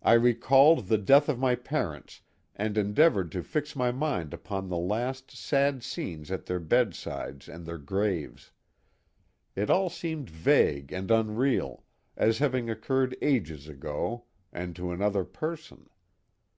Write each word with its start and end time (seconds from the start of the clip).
I 0.00 0.14
recalled 0.14 0.86
the 0.86 0.96
death 0.96 1.28
of 1.28 1.38
my 1.38 1.56
parents 1.56 2.22
and 2.54 2.78
endeavored 2.78 3.30
to 3.32 3.42
fix 3.42 3.76
my 3.76 3.92
mind 3.92 4.32
upon 4.32 4.70
the 4.70 4.78
last 4.78 5.30
sad 5.30 5.82
scenes 5.82 6.30
at 6.30 6.46
their 6.46 6.58
bedsides 6.58 7.46
and 7.46 7.66
their 7.66 7.76
graves. 7.76 8.52
It 9.54 9.68
all 9.68 9.90
seemed 9.90 10.30
vague 10.30 10.90
and 10.90 11.10
unreal, 11.10 11.84
as 12.16 12.38
having 12.38 12.70
occurred 12.70 13.14
ages 13.20 13.68
ago 13.68 14.24
and 14.54 14.74
to 14.74 14.90
another 14.90 15.26
person. 15.26 15.90